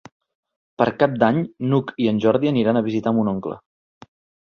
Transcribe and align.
Per 0.81 0.87
Cap 1.03 1.19
d'Any 1.25 1.37
n'Hug 1.69 1.93
i 2.07 2.11
en 2.15 2.25
Jordi 2.27 2.53
aniran 2.55 2.83
a 2.83 2.87
visitar 2.91 3.17
mon 3.19 3.35
oncle. 3.37 3.63